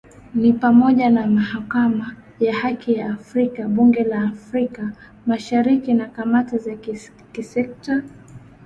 ni 0.35 0.53
pamoja 0.53 1.09
na 1.09 1.27
Mahakama 1.27 2.15
ya 2.39 2.55
Haki 2.55 2.93
ya 2.93 3.13
Afrika 3.13 3.67
Bunge 3.67 4.03
la 4.03 4.21
Afrika 4.21 4.91
Mashariki 5.25 5.93
na 5.93 6.05
kamati 6.07 6.57
za 6.57 6.75
kisekta 7.31 8.03